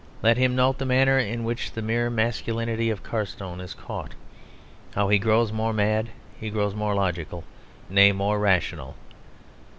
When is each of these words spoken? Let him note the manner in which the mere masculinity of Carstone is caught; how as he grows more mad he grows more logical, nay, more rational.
Let 0.23 0.35
him 0.37 0.55
note 0.55 0.79
the 0.79 0.85
manner 0.87 1.19
in 1.19 1.43
which 1.43 1.73
the 1.73 1.81
mere 1.83 2.09
masculinity 2.09 2.89
of 2.89 3.03
Carstone 3.03 3.61
is 3.61 3.75
caught; 3.75 4.15
how 4.95 5.09
as 5.09 5.11
he 5.13 5.19
grows 5.19 5.51
more 5.51 5.73
mad 5.73 6.09
he 6.39 6.49
grows 6.49 6.73
more 6.73 6.95
logical, 6.95 7.43
nay, 7.87 8.11
more 8.11 8.39
rational. 8.39 8.95